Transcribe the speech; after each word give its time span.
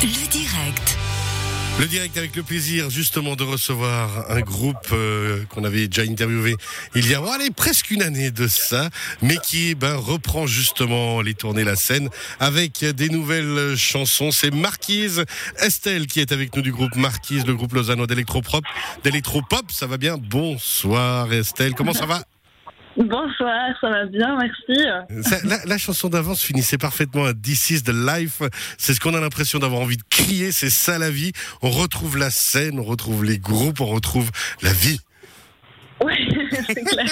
Le 0.00 0.28
direct. 0.30 0.96
Le 1.80 1.86
direct 1.86 2.16
avec 2.16 2.36
le 2.36 2.44
plaisir 2.44 2.88
justement 2.88 3.34
de 3.34 3.42
recevoir 3.42 4.30
un 4.30 4.42
groupe 4.42 4.76
euh, 4.92 5.44
qu'on 5.46 5.64
avait 5.64 5.88
déjà 5.88 6.08
interviewé 6.08 6.54
il 6.94 7.08
y 7.08 7.14
a 7.14 7.22
allez, 7.34 7.50
presque 7.50 7.90
une 7.90 8.02
année 8.02 8.30
de 8.30 8.46
ça, 8.46 8.90
mais 9.22 9.38
qui 9.38 9.74
ben, 9.74 9.96
reprend 9.96 10.46
justement 10.46 11.20
les 11.20 11.34
tournées 11.34 11.64
la 11.64 11.74
scène 11.74 12.10
avec 12.38 12.84
des 12.84 13.08
nouvelles 13.08 13.76
chansons. 13.76 14.30
C'est 14.30 14.54
Marquise 14.54 15.24
Estelle 15.60 16.06
qui 16.06 16.20
est 16.20 16.30
avec 16.30 16.54
nous 16.54 16.62
du 16.62 16.70
groupe 16.70 16.94
Marquise, 16.94 17.44
le 17.44 17.56
groupe 17.56 17.72
Lausanne 17.72 18.06
d'électropop. 18.06 18.64
D'électropop, 19.02 19.72
ça 19.72 19.88
va 19.88 19.96
bien? 19.96 20.16
Bonsoir 20.16 21.32
Estelle, 21.32 21.74
comment 21.74 21.92
ça 21.92 22.06
va? 22.06 22.22
Bonsoir, 22.98 23.76
ça 23.80 23.90
va 23.90 24.06
bien, 24.06 24.36
merci. 24.36 25.22
Ça, 25.22 25.36
la, 25.44 25.64
la, 25.64 25.78
chanson 25.78 26.08
d'avance 26.08 26.42
finissait 26.42 26.78
parfaitement 26.78 27.26
à 27.26 27.32
This 27.32 27.70
is 27.70 27.82
the 27.84 27.92
life. 27.92 28.42
C'est 28.76 28.92
ce 28.92 28.98
qu'on 28.98 29.14
a 29.14 29.20
l'impression 29.20 29.60
d'avoir 29.60 29.80
envie 29.82 29.96
de 29.96 30.02
crier, 30.10 30.50
c'est 30.50 30.68
ça 30.70 30.98
la 30.98 31.08
vie. 31.08 31.30
On 31.62 31.70
retrouve 31.70 32.18
la 32.18 32.30
scène, 32.30 32.80
on 32.80 32.82
retrouve 32.82 33.24
les 33.24 33.38
groupes, 33.38 33.80
on 33.80 33.86
retrouve 33.86 34.30
la 34.62 34.72
vie. 34.72 34.98
Oui, 36.04 36.14
c'est 36.66 36.82
clair. 36.82 37.06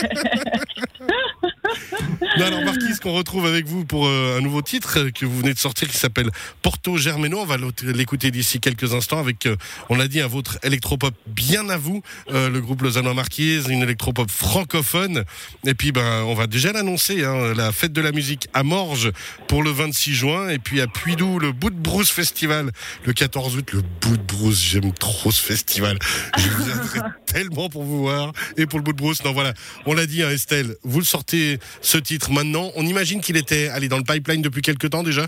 Non, 2.38 2.44
alors 2.44 2.62
Marquise, 2.62 3.00
qu'on 3.00 3.14
retrouve 3.14 3.46
avec 3.46 3.66
vous 3.66 3.86
pour 3.86 4.06
euh, 4.06 4.36
un 4.36 4.42
nouveau 4.42 4.60
titre 4.60 5.08
que 5.08 5.24
vous 5.24 5.38
venez 5.38 5.54
de 5.54 5.58
sortir 5.58 5.88
qui 5.88 5.96
s'appelle 5.96 6.30
Porto 6.60 6.98
Germeno. 6.98 7.38
On 7.40 7.46
va 7.46 7.56
l'écouter 7.82 8.30
d'ici 8.30 8.60
quelques 8.60 8.92
instants 8.92 9.18
avec, 9.18 9.46
euh, 9.46 9.56
on 9.88 9.96
l'a 9.96 10.06
dit, 10.06 10.20
un 10.20 10.26
votre 10.26 10.58
électropop 10.62 11.14
bien 11.26 11.70
à 11.70 11.78
vous, 11.78 12.02
euh, 12.30 12.50
le 12.50 12.60
groupe 12.60 12.82
Lausanne 12.82 13.10
Marquise, 13.14 13.68
une 13.70 13.82
électropop 13.82 14.30
francophone. 14.30 15.24
Et 15.64 15.72
puis, 15.72 15.92
ben, 15.92 16.24
on 16.24 16.34
va 16.34 16.46
déjà 16.46 16.72
l'annoncer, 16.72 17.24
hein, 17.24 17.54
la 17.54 17.72
fête 17.72 17.94
de 17.94 18.02
la 18.02 18.12
musique 18.12 18.48
à 18.52 18.62
Morges 18.62 19.12
pour 19.48 19.62
le 19.62 19.70
26 19.70 20.14
juin. 20.14 20.48
Et 20.50 20.58
puis 20.58 20.82
à 20.82 20.86
Puydou, 20.86 21.38
le 21.38 21.52
Bout 21.52 21.70
de 21.70 21.76
Brousse 21.76 22.10
Festival 22.10 22.70
le 23.04 23.12
14 23.14 23.56
août. 23.56 23.70
Le 23.72 23.82
Bout 24.02 24.18
de 24.18 24.22
Brousse, 24.22 24.60
j'aime 24.62 24.92
trop 24.92 25.30
ce 25.30 25.40
festival. 25.42 25.98
Je 26.36 26.64
viendrai 26.64 27.00
tellement 27.26 27.70
pour 27.70 27.84
vous 27.84 28.02
voir 28.02 28.32
et 28.58 28.66
pour 28.66 28.78
le 28.78 28.84
Bout 28.84 28.92
de 28.92 28.98
Brousse. 28.98 29.24
Non, 29.24 29.32
voilà, 29.32 29.54
on 29.86 29.94
l'a 29.94 30.06
dit, 30.06 30.22
hein, 30.22 30.30
Estelle, 30.30 30.76
vous 30.82 30.98
le 30.98 31.04
sortez 31.06 31.58
ce 31.80 31.96
titre 31.96 32.25
maintenant. 32.32 32.70
On 32.76 32.84
imagine 32.84 33.20
qu'il 33.20 33.36
était 33.36 33.68
allé 33.68 33.88
dans 33.88 33.98
le 33.98 34.04
pipeline 34.04 34.42
depuis 34.42 34.62
quelques 34.62 34.90
temps 34.90 35.02
déjà 35.02 35.26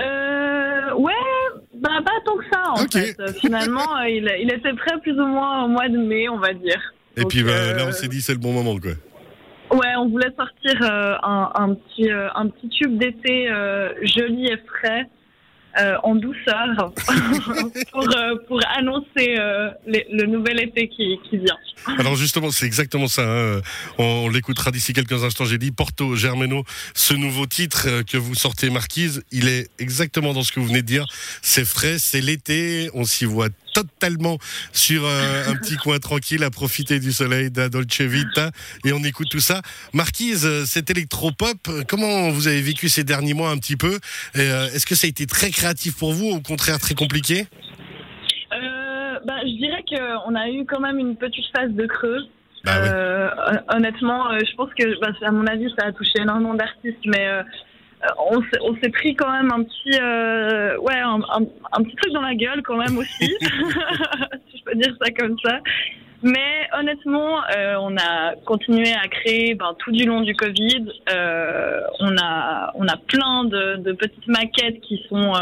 euh, 0.00 0.94
Ouais, 0.94 1.12
bah, 1.74 1.90
pas 2.04 2.12
tant 2.24 2.36
que 2.36 2.44
ça 2.52 2.62
en 2.70 2.76
fait. 2.76 3.38
Finalement, 3.40 3.96
euh, 4.00 4.08
il, 4.08 4.30
il, 4.40 4.52
était 4.52 4.74
prêt 4.74 4.98
plus 5.02 5.18
ou 5.18 5.26
moins 5.26 5.64
au 5.64 5.68
mois 5.68 5.88
de 5.88 5.98
mai, 5.98 6.28
on 6.28 6.38
va 6.38 6.52
dire. 6.52 6.80
Et 7.16 7.24
puis 7.24 7.42
bah, 7.42 7.52
euh... 7.52 7.76
là, 7.76 7.86
on 7.88 7.92
s'est 7.92 8.08
dit 8.08 8.20
c'est 8.20 8.32
le 8.32 8.38
bon 8.38 8.52
moment 8.52 8.78
quoi. 8.78 8.92
Ouais, 9.72 9.96
on 9.98 10.08
voulait 10.08 10.32
sortir 10.36 10.80
euh, 10.82 11.16
un, 11.22 11.50
un, 11.54 11.74
petit, 11.74 12.10
euh, 12.10 12.28
un 12.36 12.48
petit 12.48 12.68
tube 12.68 12.98
d'été 12.98 13.50
euh, 13.50 13.92
joli 14.02 14.46
et 14.46 14.58
frais 14.58 15.08
euh, 15.78 15.96
en 16.04 16.14
douceur 16.14 16.92
pour, 17.92 18.16
euh, 18.16 18.36
pour 18.46 18.60
annoncer 18.78 19.36
euh, 19.38 19.70
les, 19.86 20.06
le 20.10 20.26
nouvel 20.26 20.62
été 20.62 20.88
qui, 20.88 21.18
qui, 21.28 21.38
vient. 21.38 21.56
Alors 21.98 22.16
justement, 22.16 22.50
c'est 22.50 22.66
exactement 22.66 23.08
ça. 23.08 23.22
Hein. 23.22 23.60
On, 23.98 24.28
l'écoutera 24.28 24.70
d'ici 24.70 24.92
quelques 24.92 25.24
instants. 25.24 25.44
J'ai 25.44 25.58
dit 25.58 25.70
Porto 25.70 26.16
Germeno, 26.16 26.64
ce 26.94 27.14
nouveau 27.14 27.46
titre 27.46 28.02
que 28.02 28.16
vous 28.16 28.34
sortez, 28.34 28.70
Marquise, 28.70 29.22
il 29.30 29.48
est 29.48 29.68
exactement 29.78 30.32
dans 30.32 30.42
ce 30.42 30.52
que 30.52 30.60
vous 30.60 30.66
venez 30.66 30.82
de 30.82 30.86
dire. 30.86 31.06
C'est 31.42 31.64
frais, 31.64 31.98
c'est 31.98 32.20
l'été, 32.20 32.90
on 32.94 33.04
s'y 33.04 33.24
voit 33.24 33.48
totalement 33.74 34.38
sur 34.72 35.06
un, 35.06 35.48
un, 35.48 35.56
petit 35.56 35.76
coin 35.76 35.98
tranquille 35.98 36.42
à 36.44 36.50
profiter 36.50 36.98
du 36.98 37.12
soleil 37.12 37.50
d'un 37.50 37.68
Dolce 37.68 38.00
Vita 38.00 38.50
et 38.84 38.92
on 38.92 39.04
écoute 39.04 39.28
tout 39.30 39.40
ça. 39.40 39.60
Marquise, 39.92 40.64
cet 40.64 40.90
électropop, 40.90 41.68
comment 41.86 42.30
vous 42.30 42.48
avez 42.48 42.62
vécu 42.62 42.88
ces 42.88 43.04
derniers 43.04 43.34
mois 43.34 43.50
un 43.50 43.58
petit 43.58 43.76
peu? 43.76 43.98
Est-ce 44.34 44.86
que 44.86 44.94
ça 44.94 45.06
a 45.06 45.08
été 45.08 45.26
très 45.26 45.50
créatif 45.50 45.94
pour 45.96 46.14
vous 46.14 46.30
ou 46.30 46.36
au 46.36 46.40
contraire 46.40 46.78
très 46.78 46.94
compliqué? 46.94 47.46
euh, 47.46 47.65
bah, 49.26 49.40
Je 49.42 49.56
dirais 49.56 49.84
qu'on 49.88 50.34
a 50.34 50.48
eu 50.48 50.64
quand 50.64 50.80
même 50.80 50.98
une 50.98 51.16
petite 51.16 51.46
phase 51.54 51.72
de 51.72 51.86
creux. 51.86 52.24
Bah 52.64 52.72
oui. 52.82 52.88
euh, 52.92 53.28
honnêtement, 53.74 54.30
euh, 54.30 54.38
je 54.48 54.54
pense 54.56 54.72
que, 54.74 54.98
bah, 55.00 55.12
à 55.22 55.30
mon 55.30 55.46
avis, 55.46 55.72
ça 55.78 55.86
a 55.86 55.92
touché 55.92 56.20
énormément 56.20 56.54
d'artistes, 56.54 57.04
mais 57.04 57.26
euh, 57.28 57.42
on 58.30 58.74
s'est 58.82 58.90
pris 58.90 59.14
quand 59.14 59.30
même 59.30 59.52
un 59.52 59.62
petit, 59.62 59.98
ouais, 60.80 60.98
un, 60.98 61.20
un, 61.20 61.44
un, 61.72 61.82
petit 61.82 61.96
truc 61.96 62.12
dans 62.12 62.22
la 62.22 62.34
gueule 62.34 62.62
quand 62.62 62.76
même 62.76 62.98
aussi, 62.98 63.26
si 64.50 64.58
je 64.58 64.64
peux 64.64 64.74
dire 64.76 64.96
ça 65.00 65.10
comme 65.12 65.36
ça. 65.44 65.58
Mais 66.22 66.68
honnêtement, 66.76 67.40
on 67.80 67.96
a 67.96 68.34
continué 68.46 68.92
à 68.94 69.06
créer 69.06 69.54
ben, 69.54 69.76
tout 69.78 69.92
du 69.92 70.06
long 70.06 70.22
du 70.22 70.34
Covid. 70.34 70.86
On 72.00 72.16
a, 72.16 72.72
on 72.74 72.88
a 72.88 72.96
plein 72.96 73.44
de, 73.44 73.76
de 73.76 73.92
petites 73.92 74.26
maquettes 74.26 74.80
qui 74.80 75.04
sont, 75.08 75.34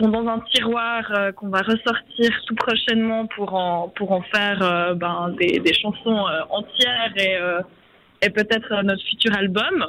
sont 0.00 0.08
dans 0.08 0.26
un 0.26 0.40
tiroir 0.52 1.04
euh, 1.10 1.32
qu'on 1.32 1.48
va 1.48 1.60
ressortir 1.60 2.30
tout 2.46 2.54
prochainement 2.56 3.26
pour 3.26 3.54
en, 3.54 3.88
pour 3.90 4.10
en 4.12 4.22
faire 4.22 4.94
ben, 4.96 5.34
des, 5.38 5.60
des 5.60 5.74
chansons 5.74 6.24
entières 6.50 7.12
et, 7.16 7.36
et 8.22 8.30
peut-être 8.30 8.82
notre 8.82 9.04
futur 9.04 9.36
album. 9.36 9.86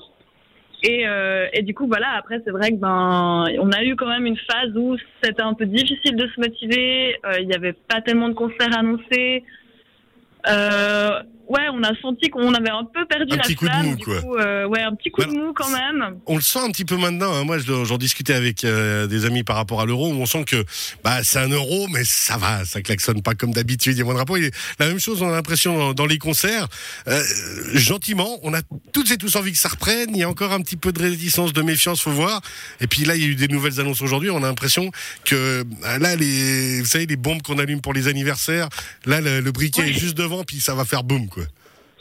Et, 0.84 1.08
euh, 1.08 1.48
et, 1.54 1.62
du 1.62 1.74
coup, 1.76 1.86
voilà, 1.86 2.10
après, 2.18 2.42
c'est 2.44 2.52
vrai 2.52 2.72
que 2.72 2.78
ben, 2.78 3.46
on 3.60 3.72
a 3.72 3.84
eu 3.84 3.96
quand 3.96 4.08
même 4.08 4.26
une 4.26 4.38
phase 4.38 4.76
où 4.76 4.98
c'était 5.22 5.44
un 5.44 5.54
peu 5.54 5.66
difficile 5.66 6.16
de 6.16 6.28
se 6.28 6.40
motiver. 6.40 7.18
Euh, 7.26 7.40
il 7.40 7.48
n'y 7.48 7.54
avait 7.54 7.74
pas 7.74 8.02
tellement 8.02 8.30
de 8.30 8.34
concerts 8.34 8.76
annoncés. 8.76 9.44
Ouais, 11.48 11.68
on 11.74 11.84
a 11.84 11.92
senti 12.02 12.30
qu'on 12.30 12.54
avait 12.54 12.70
un 12.70 12.86
peu 12.86 13.06
perdu 13.06 13.34
un 13.34 13.38
la 13.38 13.44
petit 13.44 13.56
flamme. 13.56 13.82
Coup 13.82 13.84
de 13.84 13.90
mou, 13.90 13.96
du 13.98 14.06
quoi. 14.06 14.22
coup, 14.22 14.36
euh, 14.38 14.66
ouais, 14.68 14.82
un 14.82 14.96
petit 14.96 15.12
coup 15.12 15.22
Voilà. 15.22 15.34
de 15.38 15.46
mou 15.48 15.54
quand 15.54 15.70
même. 15.70 16.18
On 16.26 16.36
le 16.36 16.42
sent 16.42 16.60
un 16.60 16.70
petit 16.72 16.86
peu 16.86 16.96
maintenant. 16.96 17.34
Hein. 17.34 17.44
Moi, 17.44 17.58
je- 17.58 17.84
j'en 17.84 17.98
discutais 17.98 18.34
avec 18.34 18.64
euh, 18.64 19.06
des 19.08 19.26
amis 19.26 19.44
par 19.44 19.58
rapport 19.58 19.82
à 19.82 19.86
l'euro, 19.86 20.10
où 20.14 20.16
on 20.22 20.26
sent 20.26 20.46
que 20.46 20.64
bah, 21.04 21.24
c'est 21.24 21.40
un 21.40 21.50
euro, 21.50 21.88
mais 21.90 22.04
ça 22.06 22.38
va, 22.38 22.64
ça 22.64 22.82
klaxonne 22.82 23.22
pas 23.22 23.34
comme 23.36 23.52
d'habitude. 23.54 23.94
Il 23.96 24.00
y 24.00 24.02
a 24.02 24.06
moins 24.06 24.14
de. 24.14 24.38
Et 24.38 24.52
la 24.80 24.88
même 24.88 25.00
chose, 25.00 25.22
on 25.22 25.28
a 25.28 25.32
l'impression 25.32 25.78
dans, 25.78 25.94
dans 25.94 26.06
les 26.06 26.18
concerts. 26.18 26.68
Euh, 27.08 27.22
gentiment, 27.74 28.40
on 28.44 28.54
a 28.54 28.62
toutes 28.94 29.12
et 29.12 29.18
tous 29.18 29.36
envie 29.36 29.52
que 29.52 29.58
ça 29.58 29.70
reprenne. 29.70 30.12
Il 30.12 30.18
y 30.18 30.24
a 30.24 30.30
encore 30.30 30.54
un 30.54 30.62
petit 30.62 30.78
peu 30.78 30.92
de 30.94 31.02
réticence, 31.02 31.54
de 31.54 31.62
méfiance, 31.62 32.02
faut 32.02 32.12
voir. 32.12 32.42
Et 32.80 32.88
puis 32.88 33.04
là, 33.04 33.16
il 33.16 33.22
y 33.22 33.26
a 33.26 33.28
eu 33.28 33.36
des 33.36 33.48
nouvelles 33.48 33.80
annonces 33.80 34.02
aujourd'hui. 34.02 34.30
On 34.30 34.38
a 34.44 34.48
l'impression 34.48 34.90
que 35.26 35.64
bah, 35.82 35.98
là, 36.00 36.16
les, 36.16 36.80
vous 36.80 36.86
savez, 36.86 37.06
les 37.08 37.16
bombes 37.18 37.42
qu'on 37.42 37.58
allume 37.60 37.82
pour 37.82 37.94
les 37.94 38.08
anniversaires, 38.08 38.70
là, 39.06 39.20
le, 39.22 39.42
le 39.42 39.52
briquet 39.52 39.90
est 39.90 39.94
juste 39.94 40.16
devant, 40.18 40.44
puis 40.44 40.60
ça 40.62 40.76
va 40.76 40.86
faire 40.86 41.04
boum, 41.04 41.28
quoi. 41.28 41.41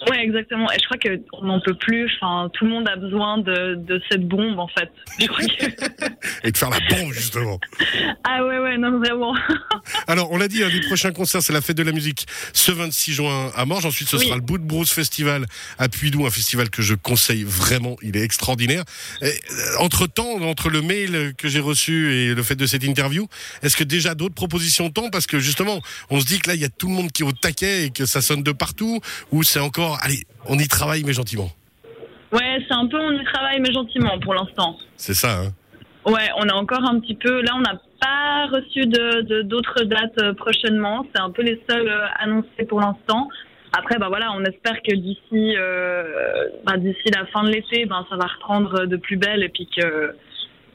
Ouais, 0.09 0.22
exactement. 0.22 0.71
Et 0.72 0.77
je 0.81 0.84
crois 0.87 0.97
qu'on 0.99 1.44
n'en 1.47 1.61
peut 1.61 1.75
plus. 1.75 2.11
Enfin, 2.21 2.49
tout 2.55 2.65
le 2.65 2.71
monde 2.71 2.88
a 2.88 2.97
besoin 2.97 3.38
de, 3.38 3.75
de 3.77 4.00
cette 4.11 4.27
bombe, 4.27 4.59
en 4.59 4.69
fait. 4.69 4.91
Je 5.19 5.27
crois 5.27 5.44
que- 5.44 6.06
Et 6.44 6.53
de 6.53 6.56
faire 6.56 6.71
la 6.71 6.78
bombe, 6.88 7.12
justement. 7.12 7.59
ah 8.25 8.44
ouais, 8.44 8.59
ouais, 8.59 8.78
non, 8.78 8.99
vraiment. 8.99 9.34
Alors, 10.06 10.31
on 10.33 10.39
l'a 10.39 10.49
dit, 10.49 10.62
un 10.62 10.71
des 10.71 10.81
prochains 10.83 11.12
concerts, 11.12 11.43
c'est 11.43 11.53
la 11.53 11.60
fête 11.60 11.77
de 11.77 11.83
la 11.83 11.93
musique 11.93 12.27
ce 12.53 12.72
26 12.72 13.12
juin 13.12 13.50
à 13.56 13.65
Morges. 13.66 13.87
Ensuite, 13.87 14.09
ce 14.09 14.16
Oui. 14.16 14.25
sera 14.27 14.37
le 14.37 14.43
Bout 14.43 14.59
de 14.59 14.65
Brousse 14.65 14.93
Festival 14.93 15.47
à 15.78 15.89
Puydou, 15.89 16.27
un 16.27 16.31
festival 16.31 16.71
que 16.71 16.83
je 16.83 16.94
conseille 16.94 17.44
vraiment. 17.44 17.97
Il 18.03 18.16
est 18.16 18.22
extraordinaire. 18.22 18.84
entre 19.78 20.06
temps, 20.06 20.41
entre 20.43 20.71
le 20.71 20.83
mail 20.83 21.34
que 21.37 21.49
j'ai 21.49 21.60
reçu 21.60 22.12
et 22.15 22.34
le 22.34 22.43
fait 22.43 22.55
de 22.56 22.66
cette 22.66 22.84
interview, 22.84 23.27
est-ce 23.62 23.77
que 23.77 23.84
déjà 23.84 24.15
d'autres 24.15 24.34
propositions 24.34 24.91
tombent 24.91 25.10
Parce 25.10 25.27
que 25.27 25.39
justement, 25.39 25.81
on 26.10 26.21
se 26.21 26.27
dit 26.27 26.39
que 26.39 26.49
là, 26.49 26.55
il 26.55 26.60
y 26.60 26.65
a 26.65 26.69
tout 26.69 26.89
le 26.89 26.94
monde 26.94 27.10
qui 27.12 27.22
est 27.22 27.27
au 27.27 27.33
taquet 27.33 27.87
et 27.87 27.91
que 27.91 28.06
ça 28.06 28.21
sonne 28.22 28.43
de 28.43 28.53
partout, 28.53 29.00
ou 29.33 29.43
c'est 29.43 29.59
encore, 29.60 29.90
allez, 30.03 30.23
on 30.47 30.59
y 30.59 30.69
travaille, 30.69 31.03
mais 31.05 31.12
gentiment. 31.12 31.51
Ouais, 32.33 32.65
c'est 32.69 32.75
un 32.75 32.87
peu, 32.87 32.99
on 32.99 33.12
y 33.12 33.25
travaille, 33.25 33.61
mais 33.61 33.73
gentiment 33.73 34.19
pour 34.21 34.34
l'instant. 34.34 34.77
C'est 34.97 35.15
ça, 35.15 35.41
hein 35.41 35.53
Ouais, 36.06 36.28
on 36.39 36.49
a 36.49 36.55
encore 36.55 36.83
un 36.84 36.99
petit 37.01 37.15
peu. 37.15 37.43
Là, 37.43 37.53
on 37.56 37.61
n'a 37.61 37.81
pas 38.01 38.47
reçu 38.47 38.87
de 38.87 39.43
d'autres 39.43 39.84
dates 39.84 40.19
euh, 40.23 40.33
prochainement. 40.33 41.06
C'est 41.15 41.21
un 41.21 41.31
peu 41.31 41.43
les 41.43 41.62
seuls 41.69 41.89
euh, 41.89 42.06
annoncés 42.19 42.65
pour 42.69 42.81
l'instant. 42.81 43.28
Après, 43.73 43.99
bah 43.99 44.09
voilà, 44.09 44.33
on 44.33 44.43
espère 44.45 44.83
que 44.83 44.95
d'ici 44.95 45.55
euh, 45.56 46.49
bah, 46.65 46.77
d'ici 46.78 47.11
la 47.15 47.27
fin 47.27 47.45
de 47.45 47.51
l'été, 47.51 47.84
ben 47.84 48.05
ça 48.09 48.17
va 48.17 48.27
reprendre 48.27 48.87
de 48.87 48.97
plus 48.97 49.17
belle 49.17 49.43
et 49.43 49.49
puis 49.49 49.69
que 49.77 50.17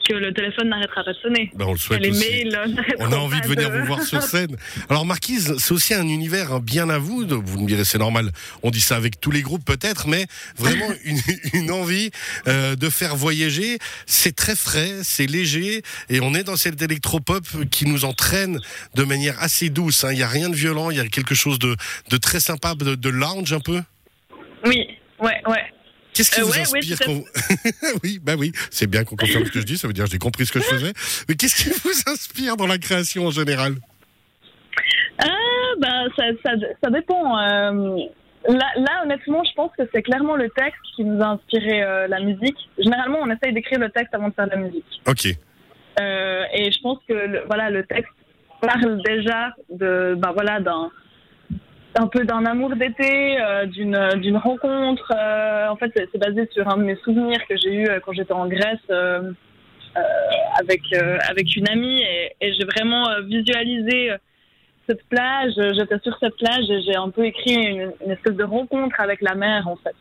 que 0.08 0.14
le 0.14 0.34
téléphone 0.34 0.70
n'arrêtera 0.70 1.04
pas 1.04 1.14
de 1.14 1.18
sonner. 1.18 1.52
Ben, 1.56 1.66
on 1.66 1.74
le 1.74 1.78
souhaite 1.80 2.02
les 2.02 2.10
aussi. 2.12 2.30
mails 2.30 2.60
On 3.00 3.12
a 3.12 3.16
envie 3.18 3.42
de 3.42 3.48
venir 3.48 3.72
vous 3.72 3.86
voir 3.86 4.02
sur 4.04 4.22
scène. 4.22 4.56
Alors 4.90 5.06
Marquise, 5.06 5.56
c'est 5.58 5.72
aussi 5.74 5.94
un 5.94 6.08
univers 6.08 6.54
hein, 6.54 6.60
bien 6.62 6.90
à 6.90 6.98
vous. 6.98 7.26
Vous 7.28 7.62
me 7.62 7.68
direz 7.68 7.86
c'est 7.86 7.98
normal. 7.98 8.32
On 8.64 8.72
dit 8.72 8.82
ça 8.82 8.96
avec 8.96 9.20
tous 9.20 9.32
les 9.32 9.42
groupes 9.42 9.66
peut-être, 9.66 10.08
mais 10.08 10.26
vraiment 10.58 10.88
une, 11.06 11.20
une 11.54 11.72
envie 11.72 12.12
euh, 12.48 12.76
de 12.76 12.90
faire 12.90 13.16
voyager. 13.16 13.80
C'est 14.06 14.36
très 14.36 14.56
frais, 14.56 14.92
c'est 15.04 15.26
léger, 15.26 15.82
et 16.10 16.20
on 16.22 16.34
est 16.36 16.44
dans 16.44 16.56
cette 16.58 16.82
électropop 16.82 17.44
qui 17.72 17.86
nous 17.86 18.06
entraîne 18.06 18.60
de 18.96 19.04
manière 19.04 19.42
assez 19.42 19.70
douce. 19.70 20.04
hein. 20.04 20.12
Il 20.12 20.18
n'y 20.18 20.24
a 20.24 20.28
rien 20.28 20.50
de 20.50 20.56
violent, 20.56 20.92
il 20.92 20.98
y 20.98 21.00
a 21.00 21.08
quelque 21.08 21.36
chose 21.36 21.58
de, 21.60 21.76
de 22.10 22.18
très 22.18 22.40
sympa, 22.40 22.76
de, 22.76 22.96
de 22.96 23.10
lounge 23.10 23.54
un 23.54 23.60
peu? 23.60 23.82
Oui, 24.66 24.88
ouais, 25.20 25.42
ouais. 25.48 25.64
Qu'est-ce 26.16 26.32
qui 26.32 26.42
Euh, 26.42 26.46
vous 26.46 26.52
ouais, 26.54 26.62
inspire 26.62 26.98
quand 27.00 27.14
vous... 27.14 27.26
Oui, 28.04 28.20
bah 28.24 28.34
oui, 28.38 28.52
c'est 28.72 28.88
bien 28.88 29.04
qu'on 29.04 29.16
confirme 29.16 29.46
ce 29.46 29.52
que 29.52 29.60
je 29.60 29.66
dis, 29.66 29.78
ça 29.78 29.88
veut 29.88 29.94
dire 29.94 30.06
que 30.06 30.12
j'ai 30.12 30.18
compris 30.18 30.46
ce 30.46 30.52
que 30.52 30.60
je 30.60 30.66
faisais. 30.66 30.94
Mais 31.28 31.36
qu'est-ce 31.36 31.56
qui 31.64 31.70
vous 31.84 32.12
inspire 32.12 32.56
dans 32.58 32.68
la 32.68 32.78
création 32.78 33.28
en 33.28 33.32
général? 33.32 33.76
Ah, 35.20 35.28
bah, 35.80 36.04
ça, 36.16 36.24
ça, 36.44 36.52
ça 36.84 36.90
dépend. 36.90 37.38
Euh, 37.38 37.98
là, 38.48 38.68
là, 38.78 39.04
honnêtement, 39.04 39.44
je 39.44 39.54
pense 39.56 39.72
que 39.78 39.84
c'est 39.94 40.02
clairement 40.04 40.36
le 40.36 40.50
texte 40.50 40.80
qui 40.96 41.04
nous 41.04 41.22
a 41.22 41.28
inspiré 41.28 41.84
euh, 41.84 42.08
la 42.08 42.20
musique. 42.22 42.58
Généralement, 42.78 43.20
on 43.22 43.30
essaye 43.30 43.54
d'écrire 43.54 43.80
le 43.80 43.90
texte 43.90 44.14
avant 44.14 44.30
de 44.30 44.34
faire 44.34 44.46
de 44.46 44.52
la 44.52 44.58
musique. 44.58 44.86
Ok. 45.08 45.26
et 45.26 45.36
je 46.72 46.82
pense 46.82 47.00
que 47.08 47.14
le, 47.14 47.44
voilà, 47.48 47.70
le 47.70 47.86
texte 47.86 48.12
parle 48.62 49.02
déjà 49.04 49.50
de, 49.70 50.16
ben 50.18 50.32
voilà, 50.34 50.60
d'un 50.60 50.92
un 51.98 52.08
peu 52.08 52.26
d'un 52.26 52.46
amour 52.46 52.76
d'été, 52.76 53.38
d'une 53.68 53.98
d'une 54.22 54.38
rencontre. 54.38 55.12
en 55.70 55.76
fait, 55.76 55.92
c'est 55.96 56.18
basé 56.18 56.48
sur 56.54 56.68
un 56.68 56.78
de 56.78 56.84
mes 56.84 56.96
souvenirs 56.98 57.40
que 57.48 57.56
j'ai 57.58 57.74
eu 57.74 57.88
quand 58.06 58.14
j'étais 58.14 58.34
en 58.34 58.48
Grèce 58.48 58.90
avec 60.60 60.82
avec 61.30 61.56
une 61.56 61.70
amie 61.70 62.02
et, 62.02 62.36
et 62.42 62.54
j'ai 62.54 62.66
vraiment 62.66 63.06
visualisé 63.24 64.12
cette 64.88 65.04
plage, 65.08 65.54
j'étais 65.56 66.00
sur 66.00 66.18
cette 66.20 66.36
plage 66.38 66.70
et 66.70 66.82
j'ai 66.82 66.96
un 66.96 67.10
peu 67.10 67.26
écrit 67.26 67.56
une, 67.56 68.12
espèce 68.12 68.36
de 68.36 68.44
rencontre 68.44 69.00
avec 69.00 69.22
la 69.22 69.36
mer 69.36 69.68
en 69.68 69.76
fait. 69.78 69.96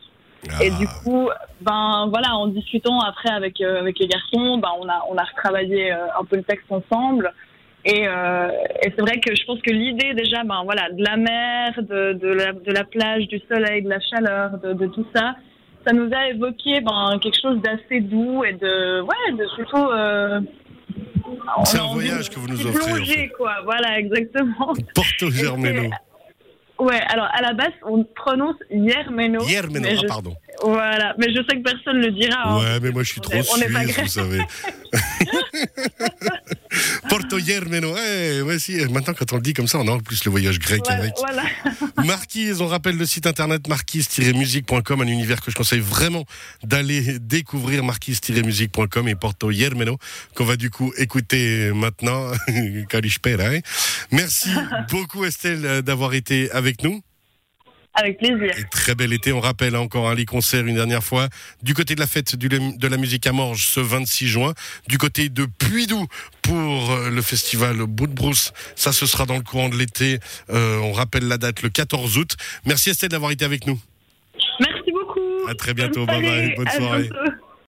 Et 0.63 0.69
du 0.69 0.85
ah. 0.87 1.03
coup, 1.03 1.29
ben 1.61 2.07
voilà, 2.09 2.35
en 2.35 2.47
discutant 2.47 2.99
après 2.99 3.29
avec 3.29 3.61
euh, 3.61 3.79
avec 3.79 3.97
les 3.97 4.07
garçons, 4.07 4.57
ben 4.59 4.69
on 4.79 4.87
a 4.87 5.03
on 5.09 5.17
a 5.17 5.23
retravaillé 5.23 5.91
euh, 5.91 5.97
un 6.19 6.23
peu 6.23 6.35
le 6.35 6.43
texte 6.43 6.71
ensemble. 6.71 7.33
Et, 7.85 8.07
euh, 8.07 8.49
et 8.83 8.91
c'est 8.95 9.01
vrai 9.01 9.19
que 9.19 9.35
je 9.35 9.45
pense 9.45 9.61
que 9.61 9.71
l'idée 9.71 10.13
déjà, 10.13 10.43
ben 10.43 10.61
voilà, 10.63 10.89
de 10.91 11.03
la 11.03 11.17
mer, 11.17 11.73
de, 11.77 12.13
de, 12.13 12.27
la, 12.29 12.51
de 12.53 12.71
la 12.71 12.83
plage, 12.83 13.27
du 13.27 13.39
soleil, 13.47 13.83
de 13.83 13.89
la 13.89 13.99
chaleur, 13.99 14.57
de, 14.57 14.73
de 14.73 14.87
tout 14.87 15.05
ça, 15.15 15.35
ça 15.85 15.93
nous 15.93 16.09
a 16.11 16.29
évoqué 16.29 16.81
ben, 16.81 17.19
quelque 17.21 17.39
chose 17.39 17.61
d'assez 17.61 18.01
doux 18.01 18.43
et 18.43 18.53
de 18.53 19.01
ouais, 19.01 19.31
de 19.37 19.45
surtout 19.55 19.87
c'est 21.63 21.79
un 21.79 21.87
voyage 21.93 22.29
que 22.29 22.39
vous 22.39 22.47
nous 22.47 22.65
offrez. 22.67 22.91
Plonger, 22.91 23.31
quoi. 23.37 23.55
Voilà, 23.63 23.99
exactement. 23.99 24.73
Porto 24.93 25.29
Germano. 25.31 25.89
Ouais, 26.77 26.99
alors 27.07 27.27
à 27.33 27.41
la 27.41 27.53
base, 27.53 27.71
on 27.83 28.03
prononce 28.03 28.57
Yermeno. 28.69 29.41
Yermeno, 29.47 29.87
ah, 29.91 30.07
pardon. 30.07 30.35
Voilà, 30.65 31.13
mais 31.19 31.27
je 31.29 31.43
sais 31.47 31.57
que 31.57 31.61
personne 31.61 31.99
ne 31.99 32.07
le 32.07 32.11
dira. 32.11 32.41
Hein. 32.43 32.57
Ouais, 32.57 32.79
mais 32.81 32.91
moi 32.91 33.03
je 33.03 33.11
suis 33.11 33.21
trop 33.21 33.33
suisse, 33.33 33.99
vous 33.99 34.07
savez. 34.07 34.39
Porto 37.09 37.37
Yermeno, 37.37 37.93
ouais, 37.93 38.41
ouais, 38.41 38.57
si. 38.57 38.77
Maintenant, 38.89 39.13
quand 39.13 39.31
on 39.33 39.35
le 39.35 39.41
dit 39.41 39.53
comme 39.53 39.67
ça, 39.67 39.77
on 39.77 39.87
a 39.87 39.91
en 39.91 39.99
plus 39.99 40.25
le 40.25 40.31
voyage 40.31 40.57
grec 40.59 40.81
avec. 40.87 41.13
Voilà. 41.17 41.43
Marquise, 42.05 42.61
on 42.61 42.67
rappelle 42.67 42.97
le 42.97 43.05
site 43.05 43.27
internet 43.27 43.67
marquise-musique.com, 43.67 45.01
un 45.01 45.07
univers 45.07 45.41
que 45.41 45.51
je 45.51 45.55
conseille 45.55 45.81
vraiment 45.81 46.25
d'aller 46.63 47.19
découvrir, 47.19 47.83
marquise-musique.com 47.83 49.07
et 49.07 49.15
Porto 49.15 49.51
Yermeno, 49.51 49.99
qu'on 50.33 50.45
va 50.45 50.55
du 50.55 50.71
coup 50.71 50.91
écouter 50.97 51.71
maintenant. 51.73 52.31
Hein. 52.95 53.59
Merci 54.11 54.49
beaucoup 54.89 55.25
Estelle 55.25 55.81
d'avoir 55.81 56.13
été 56.13 56.49
avec 56.51 56.83
nous. 56.83 57.01
Avec 57.95 58.17
plaisir. 58.17 58.53
très 58.71 58.93
bel 58.93 59.13
été. 59.13 59.31
On 59.31 59.39
rappelle 59.39 59.75
encore 59.75 60.09
un 60.09 60.15
les 60.15 60.25
concerts 60.25 60.65
une 60.65 60.75
dernière 60.75 61.03
fois. 61.03 61.29
Du 61.63 61.73
côté 61.73 61.95
de 61.95 61.99
la 62.01 62.07
fête 62.07 62.35
de 62.35 62.87
la 62.87 62.97
musique 62.97 63.25
à 63.25 63.31
Morges 63.31 63.67
ce 63.67 63.79
26 63.79 64.27
juin. 64.27 64.53
Du 64.87 64.97
côté 64.97 65.29
de 65.29 65.45
Puydou 65.45 66.05
pour 66.41 66.91
euh, 66.91 67.09
le 67.09 67.21
festival 67.21 67.77
Bout 67.77 68.07
de 68.07 68.13
Brousse. 68.13 68.51
Ça, 68.75 68.91
ce 68.91 69.05
sera 69.05 69.25
dans 69.25 69.37
le 69.37 69.43
courant 69.43 69.69
de 69.69 69.77
l'été. 69.77 70.19
Euh, 70.49 70.77
on 70.79 70.91
rappelle 70.91 71.27
la 71.27 71.37
date 71.37 71.61
le 71.61 71.69
14 71.69 72.17
août. 72.17 72.35
Merci 72.65 72.89
Estelle 72.89 73.09
d'avoir 73.09 73.31
été 73.31 73.45
avec 73.45 73.65
nous. 73.65 73.79
Merci 74.59 74.91
beaucoup. 74.91 75.47
À 75.49 75.55
très 75.55 75.73
bientôt. 75.73 76.05
Bye 76.05 76.21
bye. 76.21 76.55
Bonne 76.55 76.69
soirée. 76.69 77.09